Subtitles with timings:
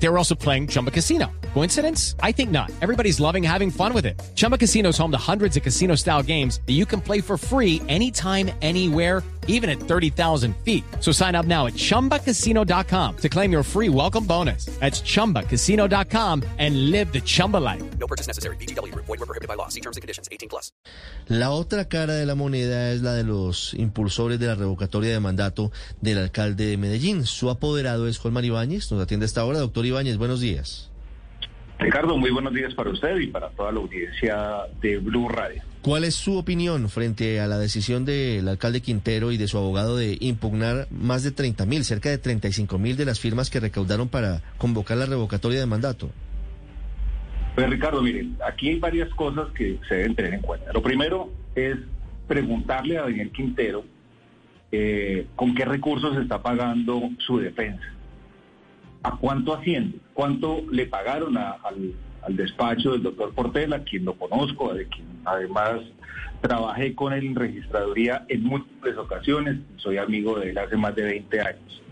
[0.00, 1.32] They were also playing Chumba Casino.
[1.54, 2.14] Coincidence?
[2.22, 2.70] I think not.
[2.80, 4.20] Everybody's loving having fun with it.
[4.36, 7.36] Chumba Casino is home to hundreds of casino style games that you can play for
[7.36, 10.84] free anytime, anywhere, even at 30,000 feet.
[11.00, 14.66] So sign up now at chumbacasino.com to claim your free welcome bonus.
[14.78, 17.82] That's chumbacasino.com and live the Chumba life.
[17.98, 18.56] No purchase necessary.
[18.56, 18.94] BGW.
[18.94, 19.68] Void were prohibited by law.
[19.68, 20.28] See terms and conditions.
[20.30, 20.70] 18 plus.
[21.26, 25.20] La otra cara de la moneda es la de los impulsores de la revocatoria de
[25.20, 27.26] mandato del alcalde de Medellín.
[27.26, 28.92] Su apoderado es Juan Ibáñez.
[28.92, 29.58] Nos atiende esta hora.
[29.58, 30.90] Doctor Ibáñez, buenos días.
[31.78, 35.62] Ricardo, muy buenos días para usted y para toda la audiencia de Blue Radio.
[35.80, 39.96] ¿Cuál es su opinión frente a la decisión del alcalde Quintero y de su abogado
[39.96, 44.08] de impugnar más de 30 mil, cerca de 35 mil de las firmas que recaudaron
[44.08, 46.10] para convocar la revocatoria de mandato?
[47.54, 50.72] Pues Ricardo, miren, aquí hay varias cosas que se deben tener en cuenta.
[50.72, 51.76] Lo primero es
[52.26, 53.84] preguntarle a Daniel Quintero
[54.72, 57.84] eh, con qué recursos está pagando su defensa.
[59.02, 59.98] ¿A cuánto asciende?
[60.14, 65.80] ¿Cuánto le pagaron al, al despacho del doctor Portela, quien lo conozco, de quien además
[66.40, 71.02] trabajé con él en registraduría en múltiples ocasiones, soy amigo de él hace más de
[71.02, 71.82] 20 años?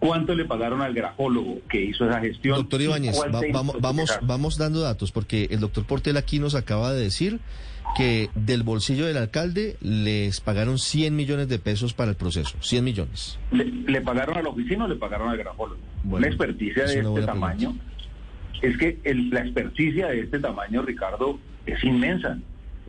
[0.00, 2.56] ¿Cuánto le pagaron al grafólogo que hizo esa gestión?
[2.56, 6.54] Doctor ¿Y Ibáñez, va- vamos, vamos, vamos dando datos, porque el doctor Portela aquí nos
[6.54, 7.38] acaba de decir
[7.96, 12.56] que del bolsillo del alcalde les pagaron 100 millones de pesos para el proceso.
[12.60, 13.38] 100 millones.
[13.52, 15.80] ¿Le, le pagaron a la oficina o le pagaron al grafólogo?
[16.04, 17.76] Bueno, una experticia de una este tamaño.
[18.62, 22.38] Es que el- la experticia de este tamaño, Ricardo, es inmensa.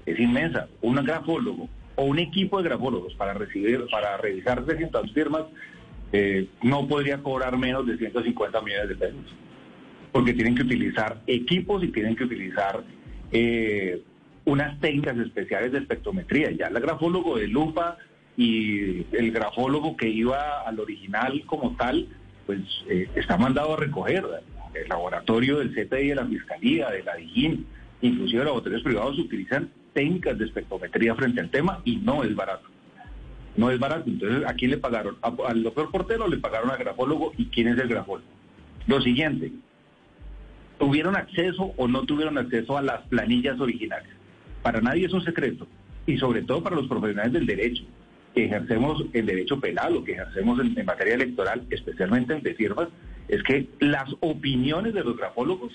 [0.06, 0.68] Es inmensa.
[0.81, 5.44] Un grafólogo o un equipo de grafólogos para recibir, para revisar 300 firmas,
[6.12, 9.36] eh, no podría cobrar menos de 150 millones de pesos.
[10.12, 12.84] Porque tienen que utilizar equipos y tienen que utilizar
[13.31, 14.02] eh,
[14.45, 16.52] unas técnicas especiales de espectrometría.
[16.52, 17.98] Ya el grafólogo de lupa
[18.36, 22.08] y el grafólogo que iba al original como tal,
[22.46, 22.59] pues
[22.90, 24.25] eh, está mandado a recoger.
[24.74, 27.66] El laboratorio del CTI de la Fiscalía, de la DIGIN,
[28.02, 32.71] inclusive laboratorios privados utilizan técnicas de espectrometría frente al tema y no es barato.
[33.56, 34.09] No es barato.
[34.09, 35.17] Entonces, ¿a quién le pagaron?
[35.22, 37.34] ¿A- ¿Al doctor Portero le pagaron al grafólogo?
[37.38, 38.28] ¿Y quién es el grafólogo?
[38.88, 39.51] Lo siguiente,
[40.79, 44.09] ¿tuvieron acceso o no tuvieron acceso a las planillas originales?
[44.63, 45.67] Para nadie es un secreto.
[46.06, 47.84] Y sobre todo para los profesionales del derecho,
[48.34, 52.56] que ejercemos el derecho penal o que ejercemos en, en materia electoral, especialmente en de
[52.56, 52.88] firmas,
[53.28, 55.73] es que las opiniones de los grafólogos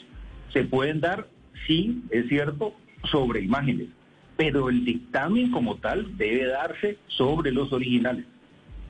[0.53, 1.29] se pueden dar,
[1.67, 2.75] sí, es cierto,
[3.11, 3.89] sobre imágenes,
[4.37, 8.25] pero el dictamen como tal debe darse sobre los originales,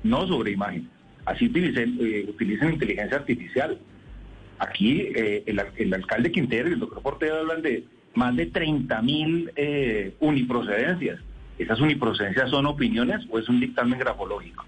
[0.02, 0.88] no sobre imágenes.
[1.24, 3.78] Así utilicen, eh, utilicen inteligencia artificial.
[4.58, 7.84] Aquí eh, el, al- el alcalde Quintero y el doctor Portero hablan de
[8.14, 11.20] más de 30 mil eh, uniprocedencias.
[11.58, 14.64] ¿Esas uniprocedencias son opiniones o es un dictamen grafológico?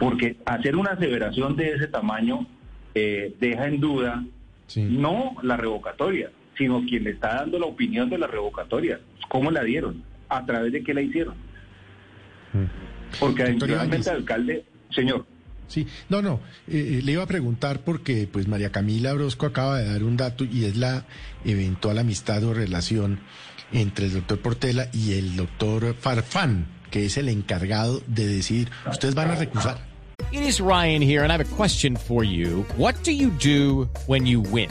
[0.00, 2.46] Porque hacer una aseveración de ese tamaño
[2.94, 4.24] deja en duda
[4.90, 9.00] no la revocatoria, sino quien le está dando la opinión de la revocatoria.
[9.28, 10.02] ¿Cómo la dieron?
[10.28, 11.34] ¿A través de qué la hicieron?
[13.20, 14.06] Porque Doctor definitivamente Ibáñez.
[14.06, 15.26] el alcalde, señor,
[15.68, 19.78] Sí, no, no, eh, eh, le iba a preguntar porque pues María Camila Orozco acaba
[19.78, 21.06] de dar un dato y es la
[21.44, 23.18] eventual amistad o relación
[23.72, 29.14] entre el doctor Portela y el doctor Farfán, que es el encargado de decir, ustedes
[29.14, 29.78] van a recusar.
[30.32, 32.64] It is Ryan here, and I have a question for you.
[32.76, 34.70] What do you do when you win?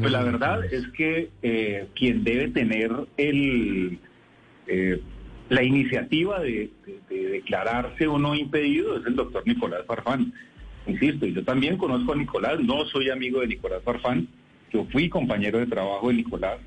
[0.00, 3.98] Pues la verdad es que eh, quien debe tener el,
[4.66, 5.00] eh,
[5.48, 10.32] la iniciativa de, de- de declararse o no impedido es el doctor Nicolás Farfán.
[10.86, 14.26] Insisto, y yo también conozco a Nicolás, no soy amigo de Nicolás Farfán,
[14.72, 16.58] yo fui compañero de trabajo de Nicolás,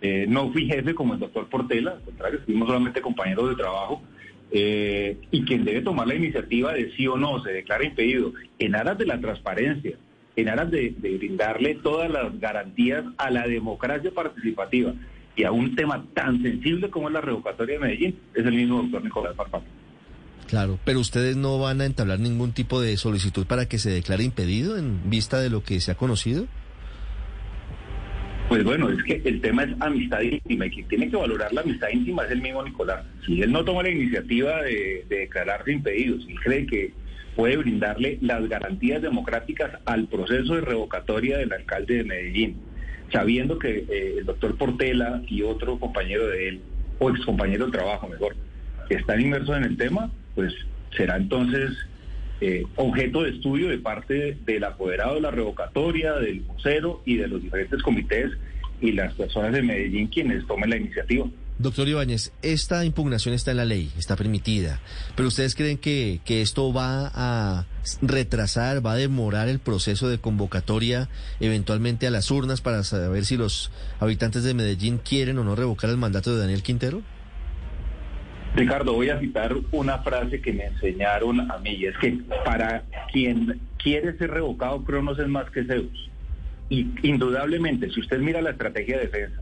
[0.00, 4.02] eh, no fui jefe como el doctor Portela, al contrario, fuimos solamente compañeros de trabajo.
[4.54, 8.74] eh, y quien debe tomar la iniciativa de sí o no se declara impedido en
[8.74, 9.96] aras de la transparencia,
[10.36, 14.94] en aras de, de brindarle todas las garantías a la democracia participativa
[15.36, 18.82] y a un tema tan sensible como es la revocatoria de Medellín, es el mismo
[18.82, 19.62] doctor Nicolás Farfán.
[20.48, 24.22] Claro, pero ustedes no van a entablar ningún tipo de solicitud para que se declare
[24.22, 26.46] impedido en vista de lo que se ha conocido.
[28.48, 31.62] Pues bueno, es que el tema es amistad íntima y quien tiene que valorar la
[31.62, 33.02] amistad íntima es el mismo Nicolás.
[33.24, 36.92] Si él no toma la iniciativa de, de declararse impedido, si cree que
[37.36, 42.56] puede brindarle las garantías democráticas al proceso de revocatoria del alcalde de Medellín,
[43.10, 46.60] sabiendo que eh, el doctor Portela y otro compañero de él,
[46.98, 48.36] o ex compañero de trabajo mejor,
[48.90, 50.52] están inmersos en el tema, pues
[50.96, 51.70] será entonces
[52.40, 57.28] eh, objeto de estudio de parte del apoderado de la revocatoria, del vocero y de
[57.28, 58.32] los diferentes comités
[58.80, 61.26] y las personas de Medellín quienes tomen la iniciativa.
[61.58, 64.80] Doctor Ibáñez, esta impugnación está en la ley, está permitida,
[65.14, 67.66] pero ¿ustedes creen que, que esto va a
[68.00, 71.08] retrasar, va a demorar el proceso de convocatoria
[71.40, 73.70] eventualmente a las urnas para saber si los
[74.00, 77.02] habitantes de Medellín quieren o no revocar el mandato de Daniel Quintero?
[78.54, 82.82] Ricardo, voy a citar una frase que me enseñaron a mí, es que para
[83.12, 86.10] quien quiere ser revocado, Cronos es más que Zeus.
[86.68, 89.41] Y indudablemente, si usted mira la estrategia de defensa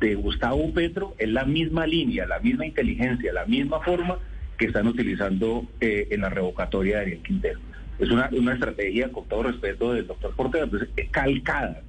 [0.00, 4.18] de Gustavo Petro, es la misma línea, la misma inteligencia, la misma forma
[4.58, 7.60] que están utilizando eh, en la revocatoria de Daniel Quintero.
[7.98, 11.82] Es una, una estrategia, con todo respeto, del doctor Portela, pues, calcada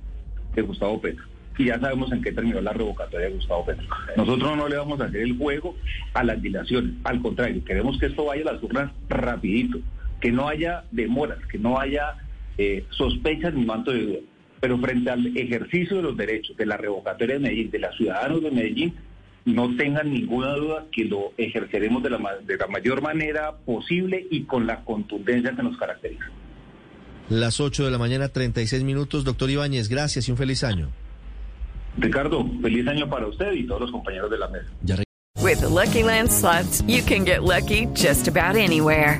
[0.54, 1.26] de Gustavo Petro
[1.58, 3.88] y ya sabemos en qué terminó la revocatoria de Gustavo Petro.
[4.18, 5.76] Nosotros no le vamos a hacer el juego
[6.14, 9.80] a las dilaciones, al contrario, queremos que esto vaya a las urnas rapidito,
[10.20, 12.16] que no haya demoras, que no haya
[12.58, 14.20] eh, sospechas ni manto de duda.
[14.66, 18.42] Pero frente al ejercicio de los derechos de la revocatoria de Medellín, de los ciudadanos
[18.42, 18.96] de Medellín,
[19.46, 24.46] no tengan ninguna duda que lo ejerceremos de la, de la mayor manera posible y
[24.46, 26.26] con la contundencia que nos caracteriza.
[27.30, 29.24] Las 8 de la mañana, 36 minutos.
[29.24, 30.90] Doctor Ibáñez, gracias y un feliz año.
[32.00, 35.04] Ricardo, feliz año para usted y todos los compañeros de la mesa.
[35.44, 39.20] With the Lucky Land slots, you can get lucky just about anywhere.